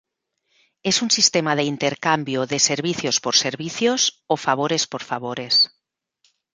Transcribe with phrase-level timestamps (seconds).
[0.81, 5.69] Es un sistema de intercambio de servicios por servicios o favores por favores.